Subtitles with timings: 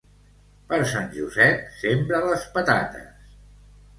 [0.71, 3.31] Per Sant Josep, sembra les patates.